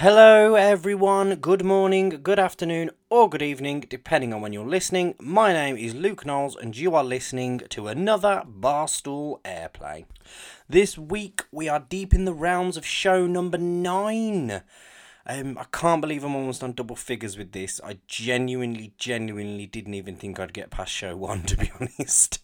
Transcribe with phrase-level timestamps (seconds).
[0.00, 1.34] Hello, everyone.
[1.34, 5.16] Good morning, good afternoon, or good evening, depending on when you're listening.
[5.18, 10.04] My name is Luke Knowles, and you are listening to another Barstool Airplay.
[10.68, 14.62] This week, we are deep in the rounds of show number nine.
[15.30, 17.82] Um, I can't believe I'm almost on double figures with this.
[17.84, 22.42] I genuinely, genuinely didn't even think I'd get past show one, to be honest.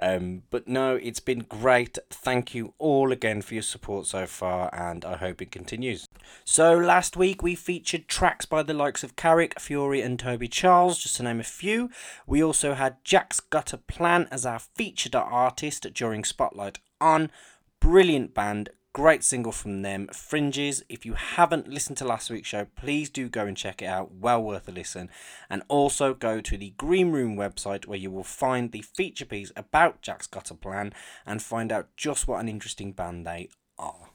[0.00, 1.96] Um, but no, it's been great.
[2.10, 6.08] Thank you all again for your support so far, and I hope it continues.
[6.44, 10.98] So, last week we featured tracks by the likes of Carrick, Fury, and Toby Charles,
[10.98, 11.88] just to name a few.
[12.26, 17.30] We also had Jack's a Plan as our featured artist during Spotlight On.
[17.78, 20.84] Brilliant band, Great single from them, Fringes.
[20.88, 24.14] If you haven't listened to last week's show, please do go and check it out.
[24.14, 25.10] Well worth a listen.
[25.50, 29.50] And also go to the Green Room website where you will find the feature piece
[29.56, 30.94] about Jack's Got a Plan
[31.26, 33.48] and find out just what an interesting band they
[33.80, 34.10] are.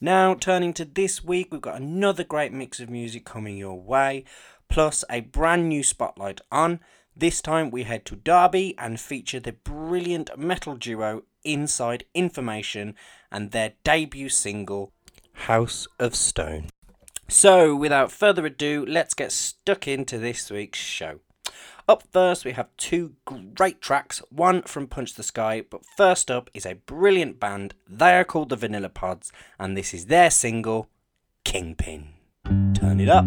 [0.00, 4.22] Now, turning to this week, we've got another great mix of music coming your way,
[4.68, 6.78] plus a brand new spotlight on.
[7.16, 12.94] This time we head to Derby and feature the brilliant metal duo Inside Information
[13.36, 14.94] and their debut single,
[15.34, 16.70] House of Stone.
[17.28, 21.20] So, without further ado, let's get stuck into this week's show.
[21.86, 26.48] Up first, we have two great tracks, one from Punch the Sky, but first up
[26.54, 27.74] is a brilliant band.
[27.86, 30.88] They are called the Vanilla Pods, and this is their single,
[31.44, 32.08] Kingpin.
[32.72, 33.26] Turn it up.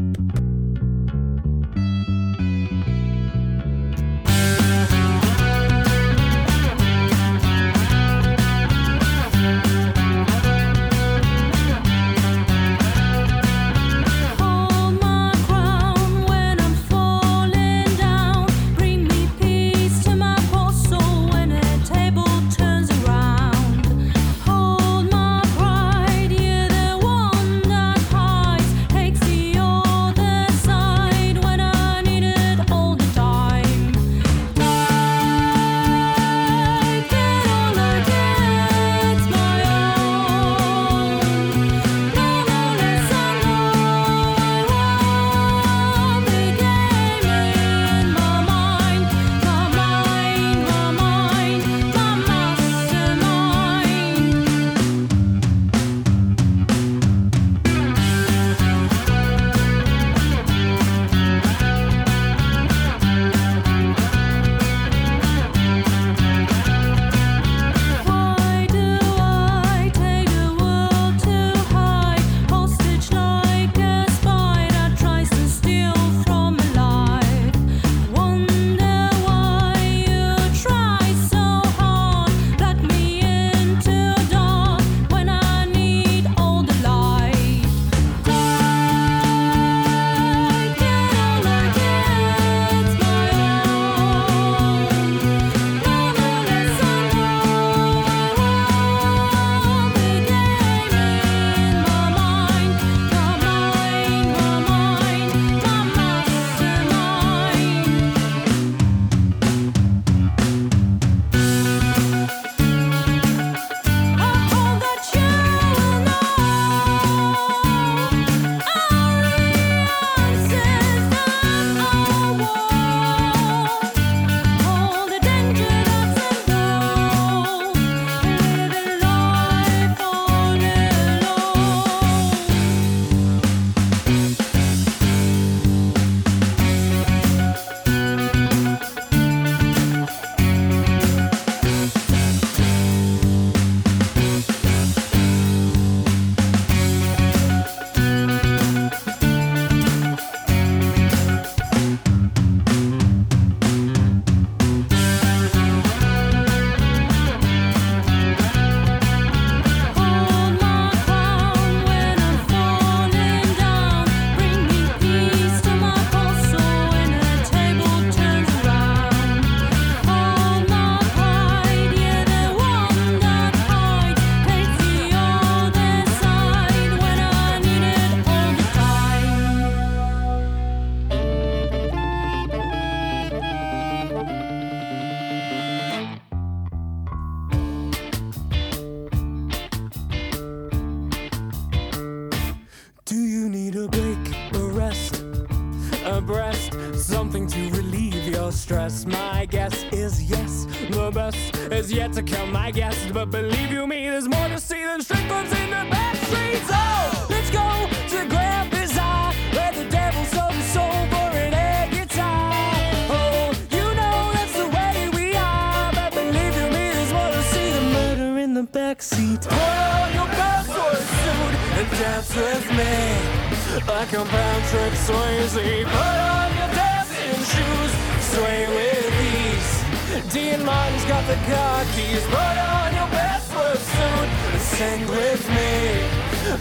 [231.30, 232.26] The car keys.
[232.26, 236.02] Put on your best suit and sing with me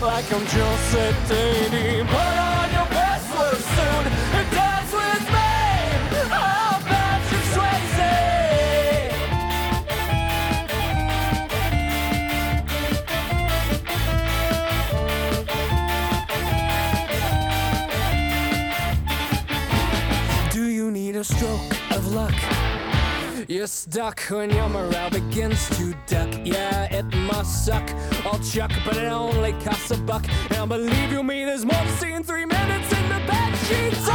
[0.02, 1.16] like I'm Joseph.
[1.26, 4.04] Put on your best suit
[4.36, 5.48] and dance with me.
[20.52, 22.57] Do you need a stroke of luck?
[23.90, 26.28] Stuck when your morale begins to duck.
[26.44, 27.90] Yeah, it must suck.
[28.26, 30.26] I'll chuck, but it only costs a buck.
[30.50, 33.94] Now believe you me, there's more to see in three minutes in the bed sheet.
[33.94, 34.12] So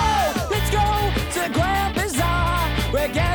[0.51, 3.32] let's go to Grand Bazaar, where Gandhi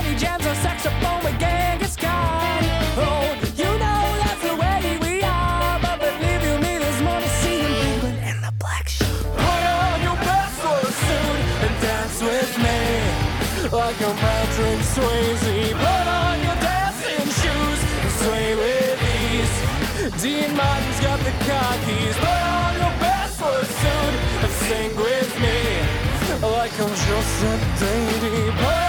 [22.08, 22.16] keys.
[22.16, 24.14] Put on your best foot suit
[24.44, 28.50] and sing with me like I'm Joseph Daly.
[28.52, 28.87] Put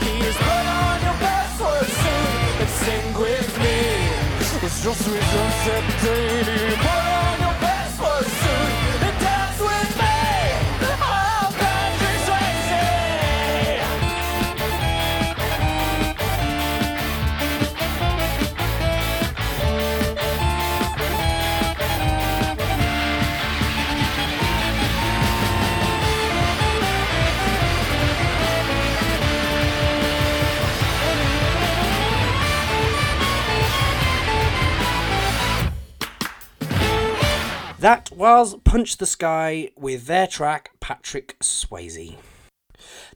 [0.00, 0.36] Keys.
[0.36, 4.64] Put on your best foot suit and sing with me.
[4.64, 6.76] It's just sweet sunset daily.
[6.76, 7.17] Put
[38.18, 42.16] Was Punch the Sky with their track Patrick Swayze.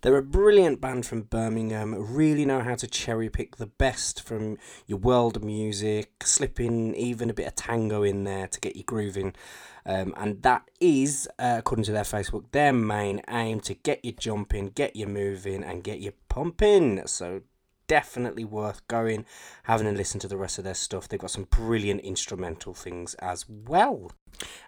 [0.00, 4.58] They're a brilliant band from Birmingham, really know how to cherry pick the best from
[4.86, 9.34] your world music, slipping even a bit of tango in there to get you grooving.
[9.84, 14.12] Um, and that is, uh, according to their Facebook, their main aim to get you
[14.12, 17.08] jumping, get you moving, and get you pumping.
[17.08, 17.40] So
[17.86, 19.24] definitely worth going,
[19.64, 21.08] having a listen to the rest of their stuff.
[21.08, 24.12] They've got some brilliant instrumental things as well.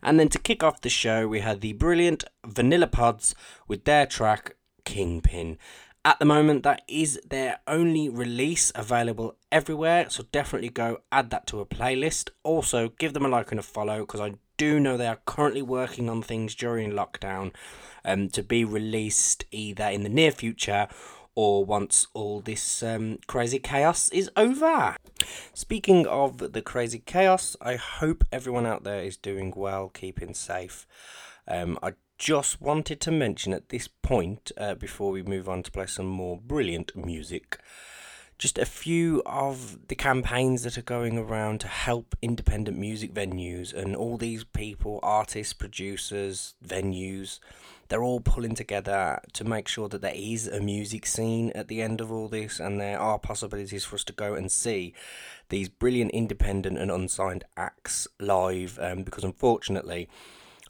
[0.02, 3.34] And then to kick off the show, we had the brilliant Vanilla Pods
[3.66, 5.58] with their track Kingpin.
[6.06, 11.46] At the moment, that is their only release available everywhere, so definitely go add that
[11.46, 12.28] to a playlist.
[12.42, 15.62] Also, give them a like and a follow because I do know they are currently
[15.62, 17.52] working on things during lockdown
[18.04, 20.88] um, to be released either in the near future
[21.34, 24.96] or once all this um, crazy chaos is over.
[25.52, 30.86] Speaking of the crazy chaos, I hope everyone out there is doing well, keeping safe.
[31.48, 35.70] Um, I just wanted to mention at this point, uh, before we move on to
[35.70, 37.58] play some more brilliant music,
[38.38, 43.72] just a few of the campaigns that are going around to help independent music venues
[43.72, 47.38] and all these people, artists, producers, venues,
[47.88, 51.82] they're all pulling together to make sure that there is a music scene at the
[51.82, 54.94] end of all this and there are possibilities for us to go and see
[55.48, 60.08] these brilliant independent and unsigned acts live um, because unfortunately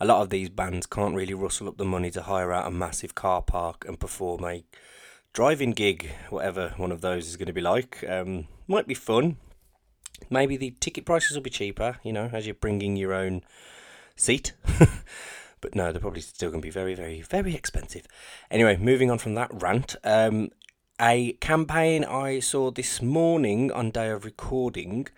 [0.01, 2.71] a lot of these bands can't really rustle up the money to hire out a
[2.71, 4.65] massive car park and perform a
[5.33, 8.05] driving gig, whatever one of those is going to be like.
[8.09, 9.37] Um, might be fun.
[10.31, 13.43] Maybe the ticket prices will be cheaper, you know, as you're bringing your own
[14.17, 14.53] seat.
[15.65, 18.07] but no, they're probably still going to be very, very, very expensive.
[18.51, 19.97] Anyway, moving on from that rant.
[20.05, 20.51] Um,
[21.01, 25.09] a campaign I saw this morning on day of recording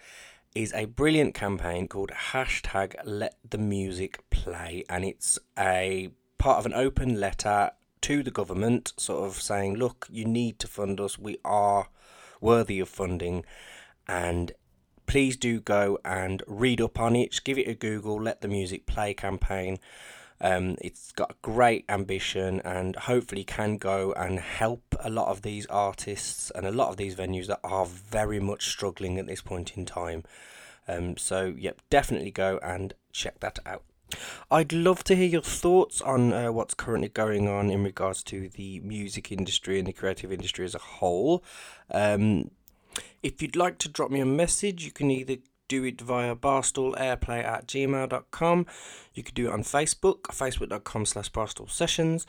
[0.55, 6.67] is a brilliant campaign called hashtag let the music play and it's a part of
[6.67, 7.73] an open letter
[8.03, 11.89] to the government sort of saying look you need to fund us we are
[12.41, 13.45] worthy of funding
[14.07, 14.53] and
[15.07, 18.87] please do go and read up on it give it a google let the music
[18.87, 19.79] play campaign
[20.41, 25.67] Um, it's got great ambition and hopefully can go and help a lot of these
[25.67, 29.77] artists and a lot of these venues that are very much struggling at this point
[29.77, 30.25] in time.
[30.89, 33.83] Um, so, yep, definitely go and check that out.
[34.51, 38.49] I'd love to hear your thoughts on uh, what's currently going on in regards to
[38.49, 41.43] the music industry and the creative industry as a whole.
[41.91, 42.51] Um,
[43.23, 45.37] if you'd like to drop me a message, you can either
[45.69, 48.67] do it via barstoolairplay at gmail.com.
[49.15, 52.27] You could do it on Facebook, facebook.com slash barstool sessions,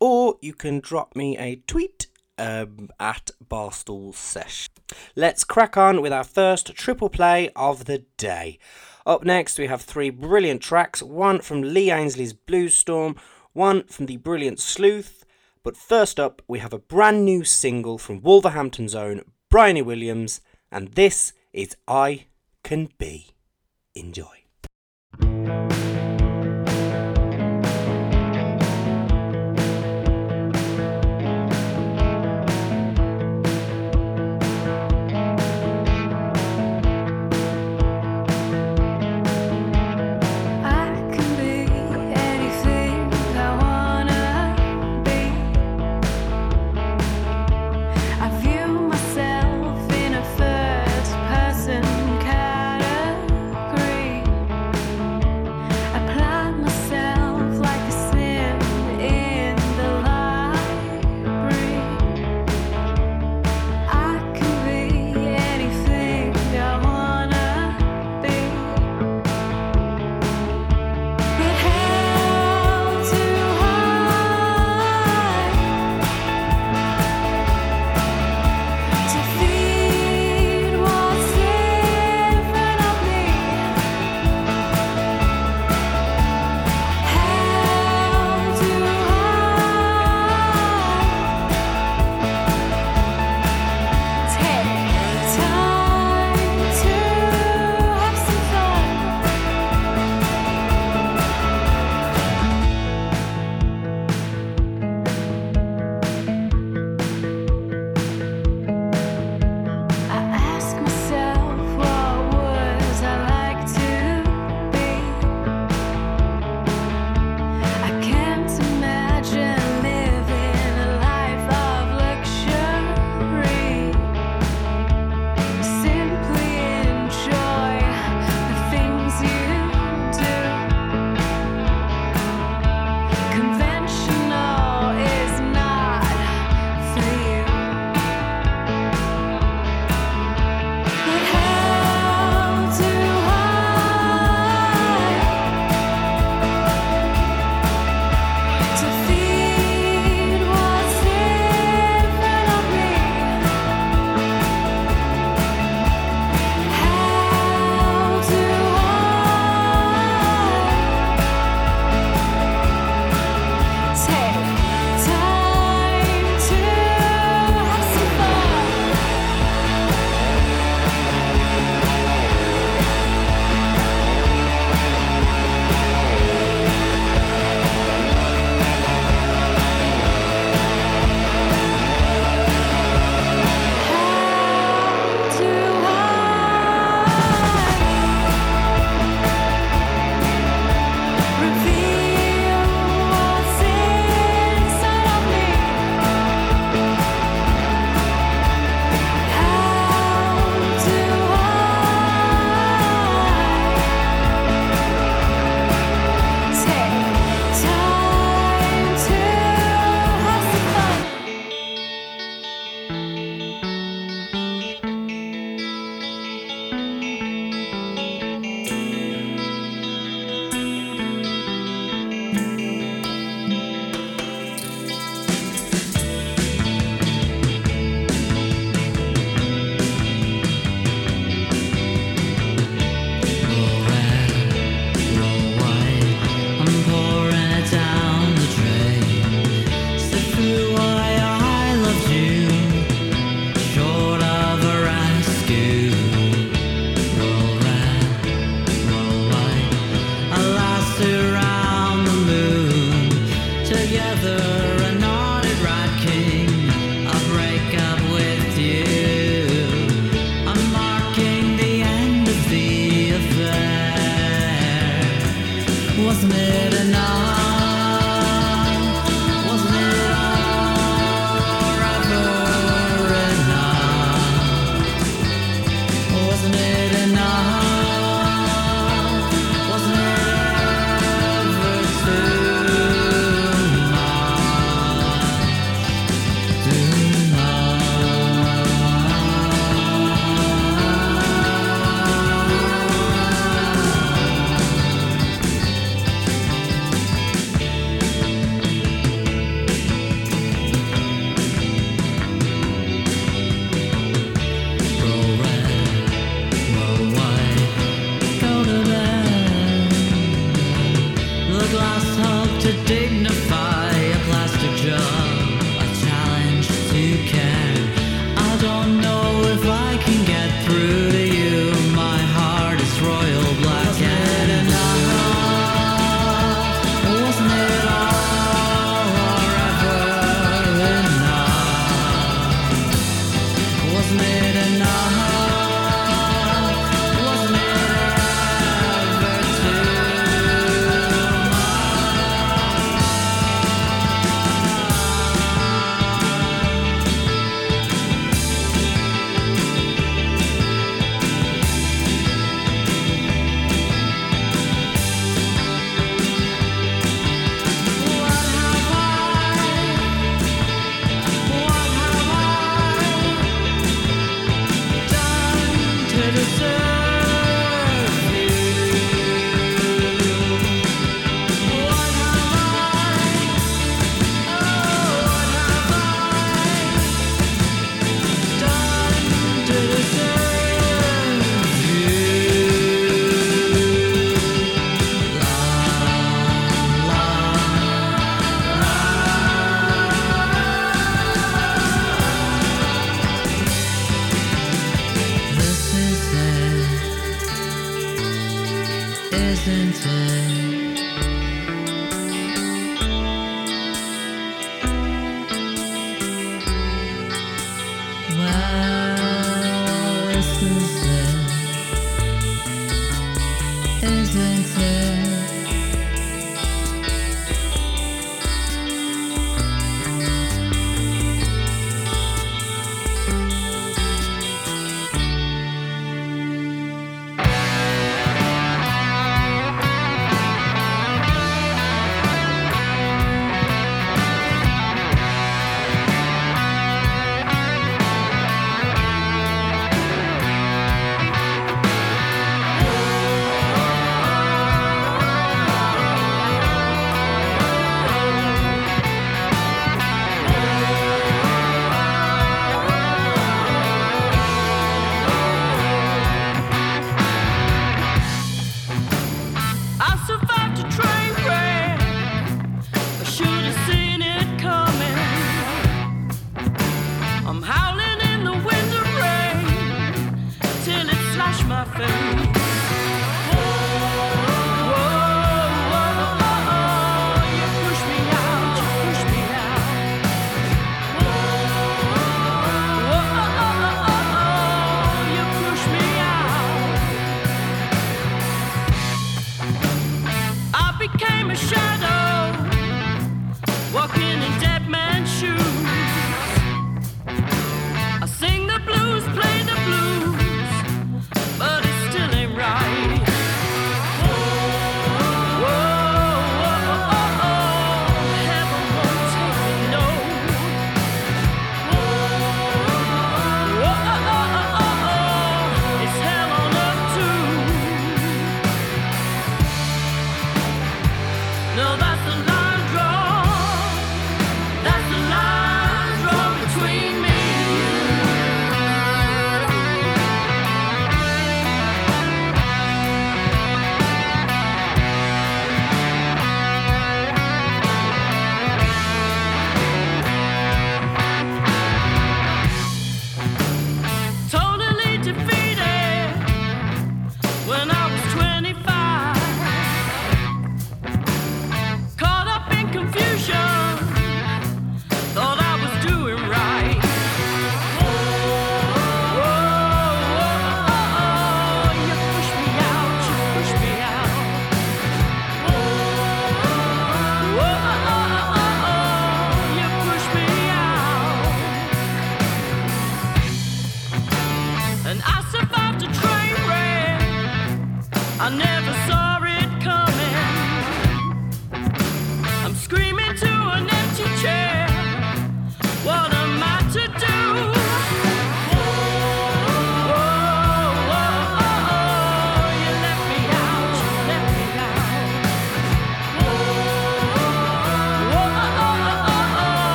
[0.00, 2.06] or you can drop me a tweet
[2.38, 4.68] um, at barstool sesh.
[5.14, 8.58] Let's crack on with our first triple play of the day.
[9.06, 13.16] Up next, we have three brilliant tracks one from Lee Ainsley's Blue Storm,
[13.52, 15.24] one from the brilliant Sleuth.
[15.62, 20.40] But first up, we have a brand new single from Wolverhampton's own Bryony Williams,
[20.70, 22.25] and this is I
[22.66, 23.28] Can Be.
[23.94, 24.45] Enjoy.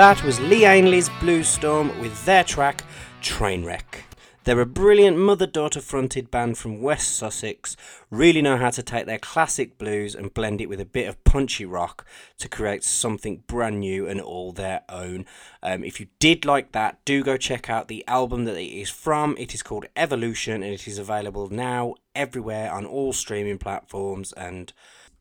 [0.00, 2.84] That was Lee Ainley's Blue Storm with their track
[3.20, 4.04] Trainwreck.
[4.44, 7.76] They're a brilliant mother daughter fronted band from West Sussex,
[8.10, 11.22] really know how to take their classic blues and blend it with a bit of
[11.24, 12.06] punchy rock
[12.38, 15.26] to create something brand new and all their own.
[15.62, 18.88] Um, if you did like that, do go check out the album that it is
[18.88, 19.36] from.
[19.36, 24.72] It is called Evolution and it is available now everywhere on all streaming platforms and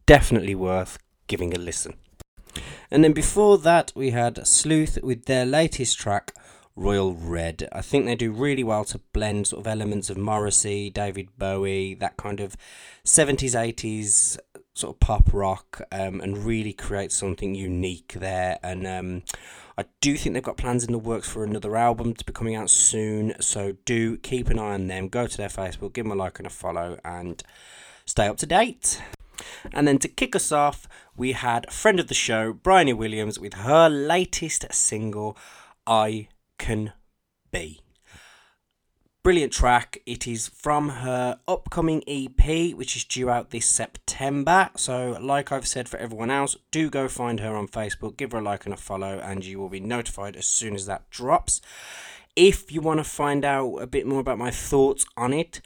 [0.06, 1.96] definitely worth giving a listen.
[2.92, 6.34] And then before that, we had Sleuth with their latest track,
[6.76, 7.68] Royal Red.
[7.72, 11.94] I think they do really well to blend sort of elements of Morrissey, David Bowie,
[11.96, 12.56] that kind of
[13.06, 14.40] 70s, 80s
[14.74, 18.60] sort of pop rock, um, and really create something unique there.
[18.64, 19.24] And um,
[19.78, 22.56] I do think they've got plans in the works for another album to be coming
[22.56, 23.34] out soon.
[23.40, 25.10] So do keep an eye on them.
[25.10, 27.44] Go to their Facebook, give them a like and a follow, and
[28.06, 29.02] stay up to date.
[29.74, 33.54] And then to kick us off, we had friend of the show, Bryony Williams, with
[33.56, 35.38] her latest single,
[35.86, 36.94] I Can
[37.52, 37.82] Be.
[39.22, 40.02] Brilliant track.
[40.06, 44.70] It is from her upcoming EP, which is due out this September.
[44.78, 48.38] So, like I've said for everyone else, do go find her on Facebook, give her
[48.38, 51.60] a like and a follow, and you will be notified as soon as that drops.
[52.36, 55.60] If you want to find out a bit more about my thoughts on it,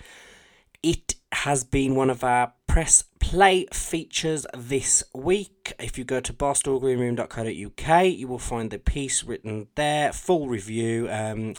[0.81, 5.75] it has been one of our press play features this week.
[5.77, 11.07] If you go to barstoolgreenroom.co.uk, you will find the piece written there, full review.
[11.07, 11.53] Um,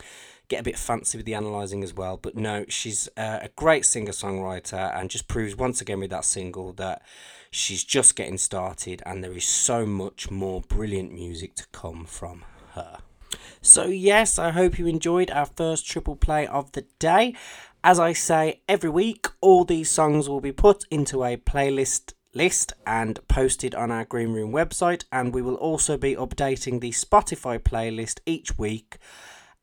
[0.49, 3.85] get a bit fancy with the analysing as well, but no, she's uh, a great
[3.85, 7.01] singer songwriter and just proves once again with that single that
[7.49, 12.43] she's just getting started and there is so much more brilliant music to come from
[12.73, 12.97] her.
[13.61, 17.35] So, yes, I hope you enjoyed our first triple play of the day.
[17.87, 22.73] As I say every week, all these songs will be put into a playlist list
[22.87, 27.59] and posted on our Green Room website, and we will also be updating the Spotify
[27.59, 28.97] playlist each week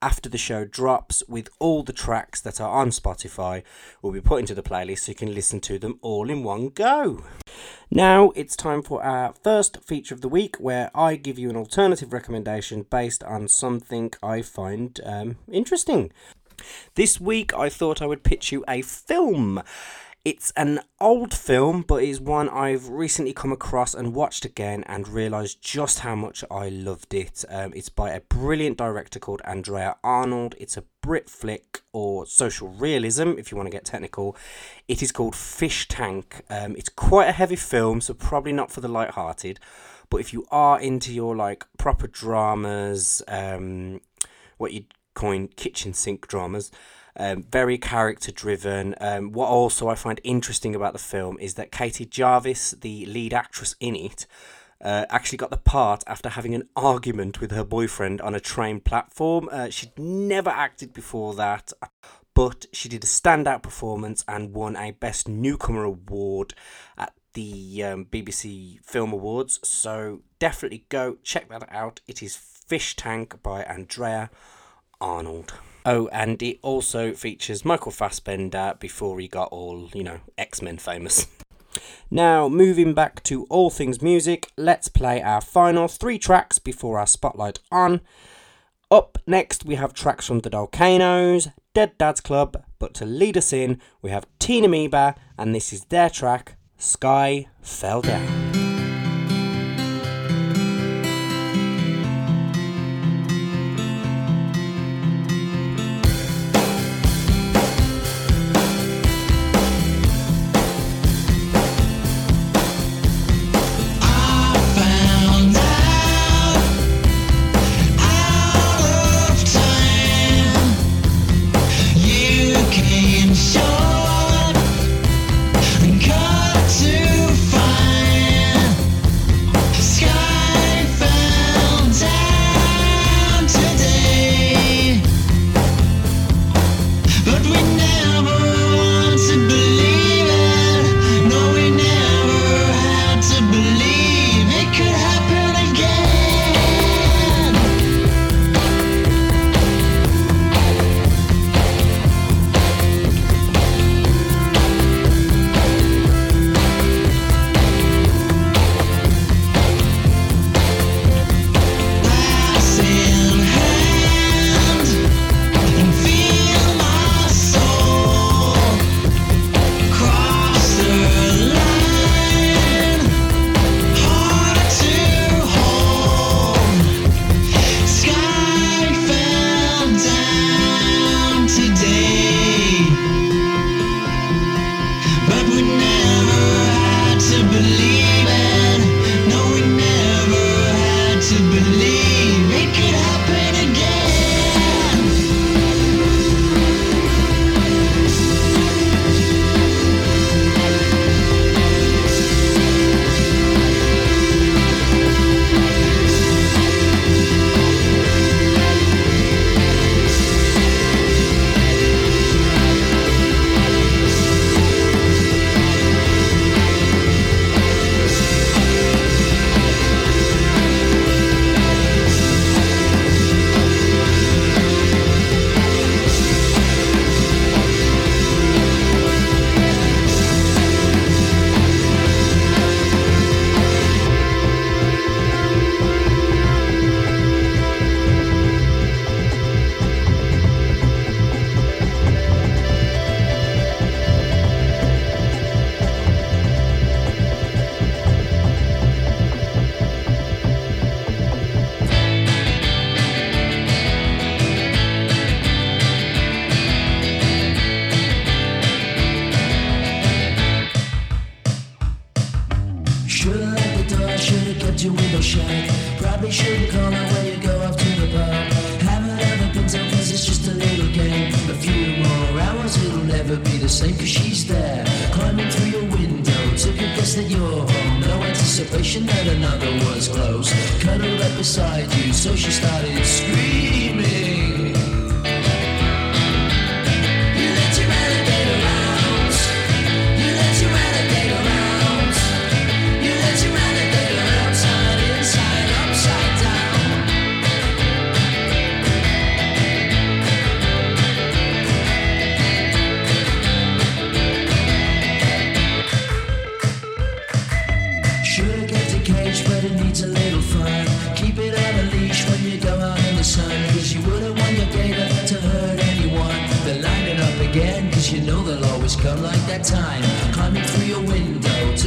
[0.01, 3.65] after the show drops with all the tracks that are on Spotify
[4.03, 6.69] will be put into the playlist so you can listen to them all in one
[6.69, 7.25] go.
[7.91, 11.57] Now it's time for our first feature of the week where I give you an
[11.57, 16.13] alternative recommendation based on something I find um, interesting.
[16.95, 19.63] This week I thought I would pitch you a film.
[20.25, 25.09] It's an old film, but it's one I've recently come across and watched again and
[25.09, 27.45] realised just how much I loved it.
[27.49, 30.55] Um, it's by a brilliant director called Andrea Arnold.
[30.61, 34.37] It's a Brit flick or social realism, if you want to get technical.
[34.87, 36.45] It is called Fish Tank.
[36.49, 39.59] Um, it's quite a heavy film, so probably not for the light-hearted.
[40.09, 44.01] But if you are into your like proper dramas, um,
[44.57, 46.71] what you'd coin kitchen sink dramas.
[47.17, 48.95] Um, very character driven.
[49.01, 53.35] Um, what also I find interesting about the film is that Katie Jarvis, the lead
[53.35, 54.27] actress in it,
[54.83, 58.81] uh, actually got the part after having an argument with her boyfriend on a train
[58.81, 59.49] platform.
[59.53, 61.73] Uh, she'd never acted before that,
[62.35, 66.55] but she did a standout performance and won a Best Newcomer award
[66.97, 69.61] at the um, BBC Film Awards.
[69.63, 72.01] So definitely go check that out.
[72.09, 74.31] It is Fish Tank by Andrea
[75.03, 75.53] Arnold.
[75.85, 80.79] Oh, and it also features Michael Fassbender before he got all, you know, X Men
[80.79, 81.27] famous.
[82.11, 87.07] Now, moving back to all things music, let's play our final three tracks before our
[87.07, 88.03] spotlight on.
[88.91, 93.53] Up next, we have tracks from the Volcanoes, Dead Dad's Club, but to lead us
[93.53, 98.62] in, we have Teen Amoeba, and this is their track, Sky Fell Down.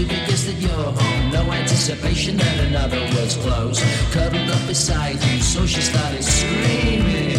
[0.07, 1.31] leave that you're home.
[1.31, 3.81] No anticipation that another was close.
[4.13, 7.34] Cuddled up beside you, so she started screaming.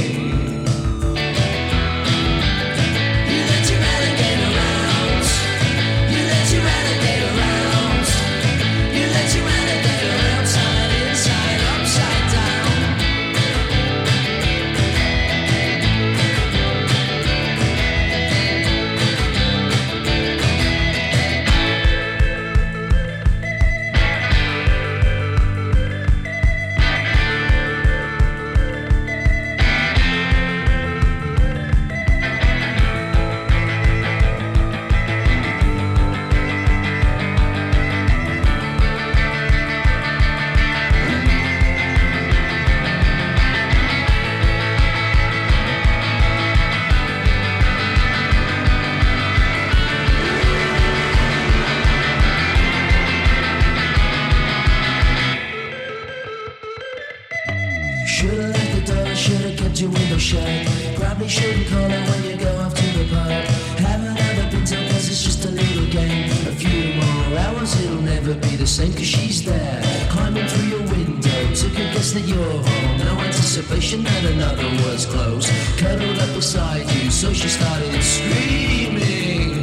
[72.36, 72.98] your home.
[72.98, 75.46] No anticipation that another was close.
[75.78, 79.55] Cuddled up beside you, so she started screaming.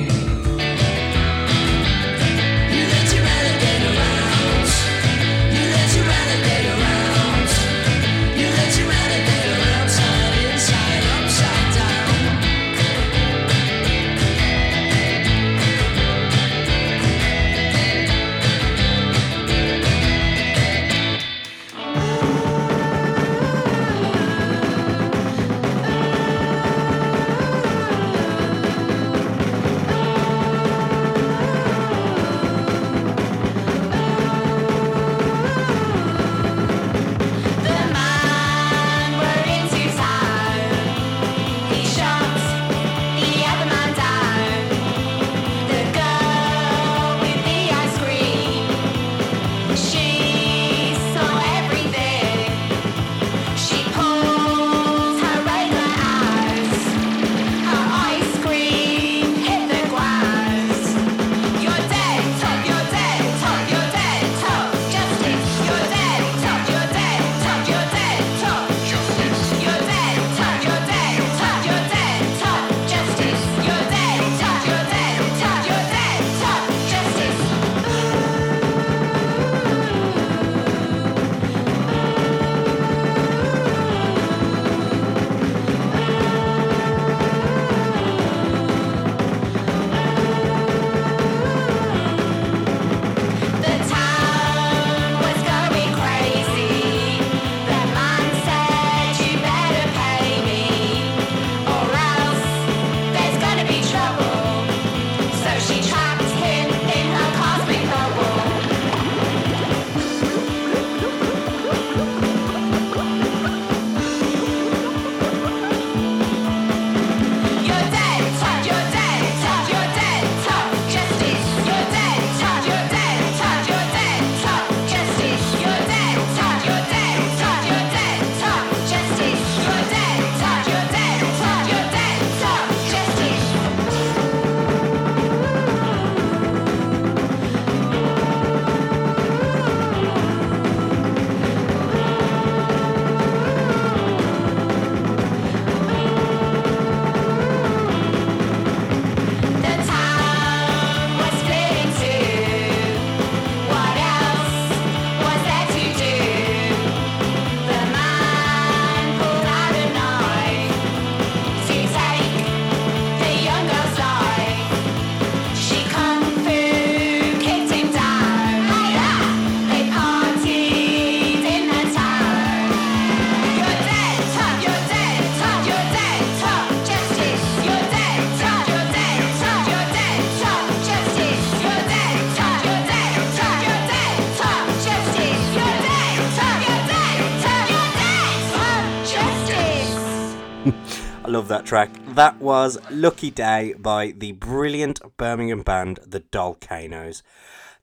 [191.53, 191.91] That track.
[192.15, 197.21] That was Lucky Day by the brilliant Birmingham band The Dolcanos.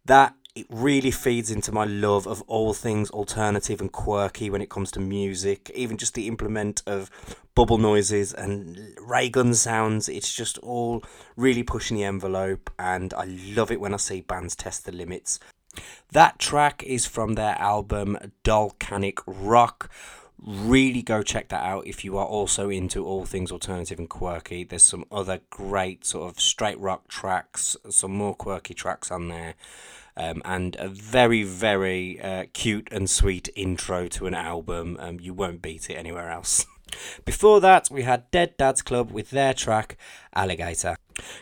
[0.05, 4.71] That it really feeds into my love of all things alternative and quirky when it
[4.71, 7.13] comes to music, even just the implement of
[7.55, 10.09] bubble noises and ray gun sounds.
[10.09, 11.05] It's just all
[11.37, 15.39] really pushing the envelope, and I love it when I see bands test the limits.
[16.11, 19.89] That track is from their album Dolcanic Rock.
[20.43, 24.65] Really go check that out if you are also into all things alternative and quirky.
[24.65, 29.55] There's some other great sort of straight rock tracks, some more quirky tracks on there,
[30.17, 34.97] um, and a very, very uh, cute and sweet intro to an album.
[34.99, 36.67] Um, you won't beat it anywhere else.
[37.25, 39.97] Before that, we had Dead Dad's Club with their track
[40.35, 40.97] Alligator.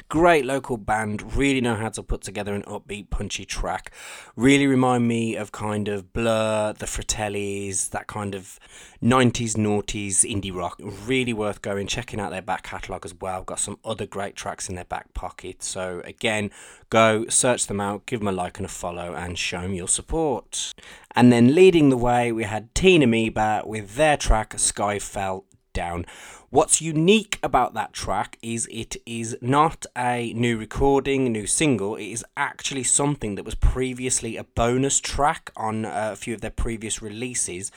[0.08, 3.92] Great local band, really know how to put together an upbeat, punchy track.
[4.36, 8.58] Really remind me of kind of Blur, the Fratellis, that kind of
[9.02, 10.80] 90s, noughties indie rock.
[10.80, 13.42] Really worth going, checking out their back catalogue as well.
[13.42, 15.62] Got some other great tracks in their back pocket.
[15.62, 16.50] So, again,
[16.90, 19.88] go search them out, give them a like and a follow, and show them your
[19.88, 20.74] support.
[21.14, 25.44] And then leading the way, we had Teen Amoeba with their track Sky Fell
[25.78, 26.06] Down.
[26.50, 31.94] What's unique about that track is it is not a new recording, new single.
[31.94, 36.40] It is actually something that was previously a bonus track on uh, a few of
[36.40, 37.70] their previous releases.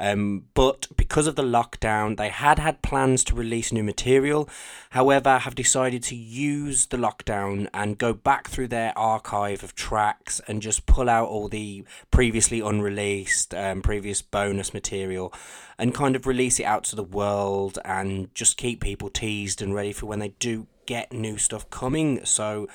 [0.00, 4.48] Um, but because of the lockdown, they had had plans to release new material.
[4.90, 10.40] However, have decided to use the lockdown and go back through their archive of tracks
[10.48, 15.32] and just pull out all the previously unreleased, um, previous bonus material,
[15.78, 19.74] and kind of release it out to the world and just keep people teased and
[19.74, 22.24] ready for when they do get new stuff coming.
[22.24, 22.68] So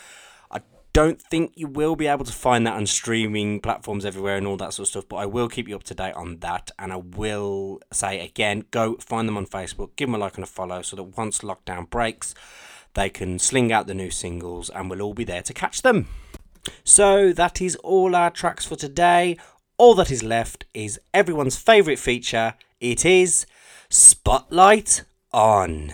[1.00, 4.58] don't think you will be able to find that on streaming platforms everywhere and all
[4.58, 6.72] that sort of stuff, but I will keep you up to date on that.
[6.78, 10.44] And I will say again, go find them on Facebook, give them a like and
[10.44, 12.36] a follow so that once lockdown breaks,
[12.96, 16.10] they can sling out the new singles and we'll all be there to catch them.
[16.84, 19.38] So that is all our tracks for today.
[19.78, 22.56] All that is left is everyone's favourite feature.
[22.82, 23.46] It is
[23.88, 25.94] Spotlight On.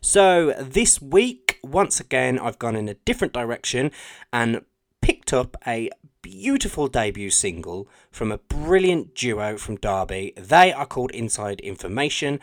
[0.00, 3.90] So this week, once again, I've gone in a different direction
[4.32, 4.62] and
[5.00, 5.90] picked up a
[6.22, 10.32] beautiful debut single from a brilliant duo from Derby.
[10.36, 12.40] They are called Inside Information,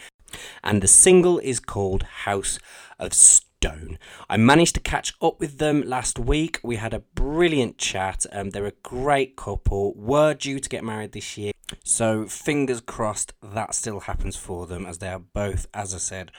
[0.63, 2.59] and the single is called House
[2.99, 3.99] of Stone.
[4.29, 6.59] I managed to catch up with them last week.
[6.63, 8.25] We had a brilliant chat.
[8.31, 11.51] Um, they're a great couple, were due to get married this year.
[11.83, 16.31] So, fingers crossed that still happens for them, as they are both, as I said,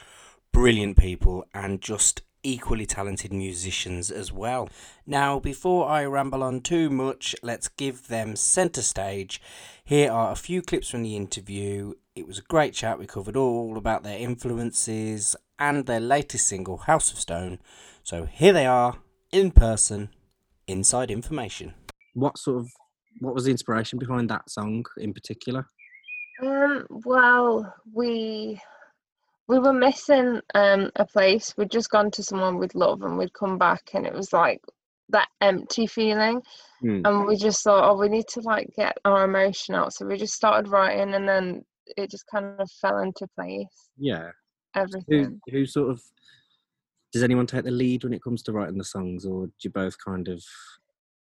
[0.53, 4.69] brilliant people and just equally talented musicians as well.
[5.07, 9.41] Now, before I ramble on too much, let's give them centre stage.
[9.85, 11.95] Here are a few clips from the interview.
[12.15, 12.99] It was a great chat.
[12.99, 17.59] We covered all about their influences and their latest single, House of Stone.
[18.03, 18.99] So here they are
[19.33, 20.11] in person,
[20.69, 21.75] inside information.
[22.13, 22.71] What sort of
[23.21, 25.67] what was the inspiration behind that song in particular?
[26.43, 28.61] Um, well, we
[29.49, 31.55] we were missing um a place.
[31.57, 34.61] We'd just gone to someone we'd love and we'd come back and it was like
[35.11, 36.41] that empty feeling.
[36.81, 37.03] Hmm.
[37.05, 39.93] And we just thought, oh, we need to like get our emotion out.
[39.93, 41.65] So we just started writing and then
[41.97, 43.91] it just kind of fell into place.
[43.99, 44.31] Yeah.
[44.75, 45.41] Everything.
[45.47, 46.03] Who who sort of
[47.13, 49.71] does anyone take the lead when it comes to writing the songs, or do you
[49.71, 50.43] both kind of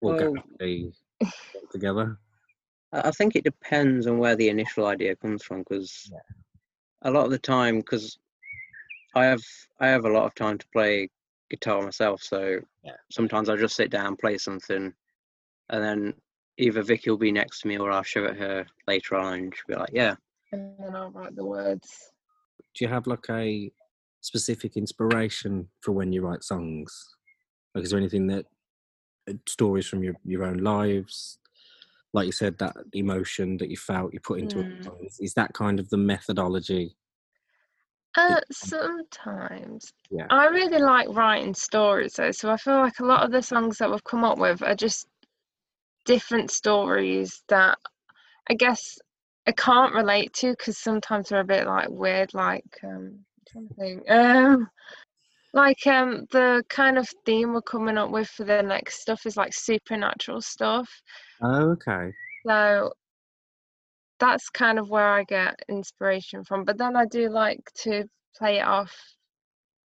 [0.01, 1.31] Well- organically get
[1.71, 2.17] together?
[2.93, 6.11] I I think it depends on where the initial idea comes from because
[7.03, 8.17] a lot of the time because
[9.15, 9.43] I have
[9.79, 11.09] I have a lot of time to play
[11.49, 12.95] guitar myself so Yeah.
[13.11, 14.93] sometimes I'll just sit down play something
[15.69, 16.13] and then
[16.57, 19.53] either Vicky will be next to me or I'll show it her later on and
[19.55, 20.15] she'll be like yeah
[20.51, 22.11] And then I'll write the words.
[22.75, 23.71] Do you have like a
[24.21, 27.15] specific inspiration for when you write songs?
[27.75, 28.45] Like, is there anything that
[29.29, 31.39] uh, stories from your your own lives?
[32.13, 34.79] Like you said, that emotion that you felt you put into Mm.
[34.79, 34.83] it.
[34.83, 36.95] songs, Is that kind of the methodology?
[38.15, 39.91] Uh, sometimes.
[40.11, 40.27] Yeah.
[40.29, 43.79] I really like writing stories though, so I feel like a lot of the songs
[43.79, 45.07] that we've come up with are just
[46.05, 47.79] different stories that
[48.49, 48.99] I guess
[49.47, 53.67] I can't relate to because sometimes they're a bit like weird, like um, I'm trying
[53.69, 54.69] to think, um,
[55.53, 59.37] like um, the kind of theme we're coming up with for the next stuff is
[59.37, 60.89] like supernatural stuff.
[61.41, 62.11] Oh, okay.
[62.45, 62.91] So
[64.19, 66.65] that's kind of where I get inspiration from.
[66.65, 68.05] But then I do like to
[68.37, 68.91] play it off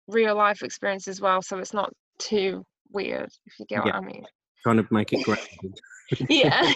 [0.07, 3.99] real life experience as well, so it's not too weird, if you get what I
[3.99, 4.23] mean.
[4.63, 5.47] Kind of make it grounded.
[6.29, 6.71] Yeah.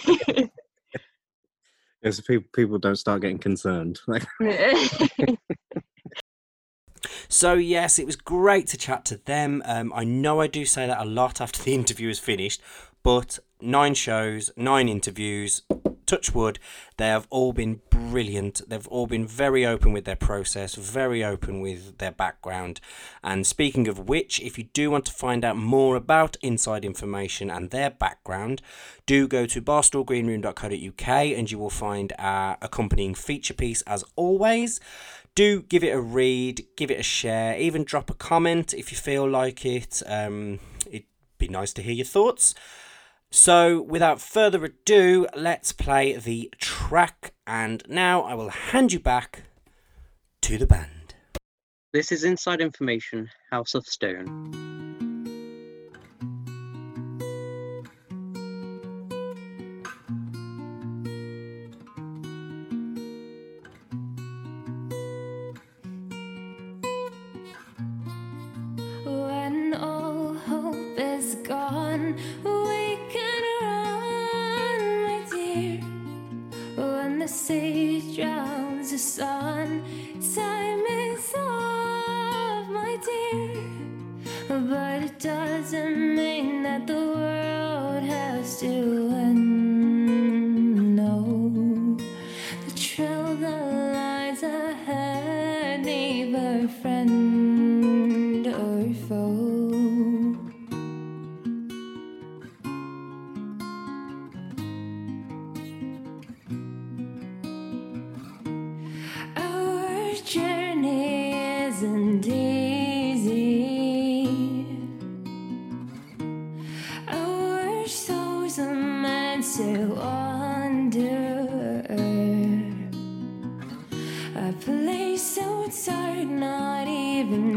[2.09, 4.01] so people people don't start getting concerned.
[7.33, 9.63] So, yes, it was great to chat to them.
[9.65, 12.61] Um, I know I do say that a lot after the interview is finished,
[13.03, 15.61] but nine shows, nine interviews,
[16.05, 16.59] touch wood,
[16.97, 18.61] they have all been brilliant.
[18.67, 22.81] They've all been very open with their process, very open with their background.
[23.23, 27.49] And speaking of which, if you do want to find out more about inside information
[27.49, 28.61] and their background,
[29.05, 34.81] do go to barstoolgreenroom.co.uk and you will find our accompanying feature piece as always
[35.35, 38.97] do give it a read, give it a share, even drop a comment if you
[38.97, 40.01] feel like it.
[40.05, 41.05] Um, it'd
[41.37, 42.53] be nice to hear your thoughts.
[43.33, 49.43] So, without further ado, let's play the track, and now I will hand you back
[50.41, 51.15] to the band.
[51.93, 54.70] This is Inside Information, House of Stone.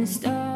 [0.07, 0.54] Stars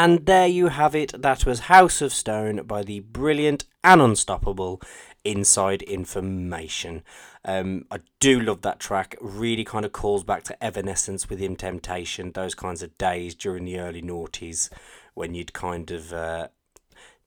[0.00, 1.12] And there you have it.
[1.20, 4.80] That was House of Stone by the brilliant and unstoppable
[5.24, 7.02] Inside Information.
[7.44, 9.14] Um, I do love that track.
[9.20, 13.78] Really kind of calls back to Evanescence Within Temptation, those kinds of days during the
[13.78, 14.70] early noughties
[15.12, 16.48] when you'd kind of uh,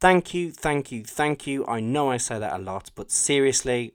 [0.00, 1.64] Thank you, thank you, thank you.
[1.66, 3.94] I know I say that a lot, but seriously,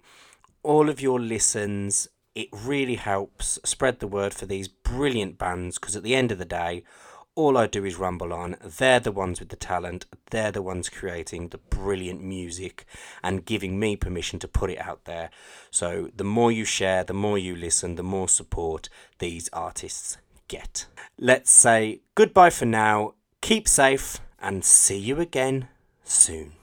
[0.64, 5.96] all of your listens, it really helps spread the word for these brilliant bands because
[5.96, 6.84] at the end of the day,
[7.36, 8.58] all I do is rumble on.
[8.62, 12.86] They're the ones with the talent, they're the ones creating the brilliant music
[13.24, 15.30] and giving me permission to put it out there.
[15.72, 18.90] So the more you share, the more you listen, the more support
[19.20, 20.88] these artists get.
[21.18, 25.68] Let's say goodbye for now, keep safe, and see you again
[26.04, 26.59] soon.